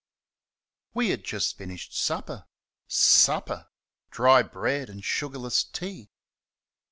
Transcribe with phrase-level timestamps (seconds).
[0.95, 2.47] We had just finished supper.
[2.87, 3.67] Supper!
[4.09, 6.09] dry bread and sugarless tea.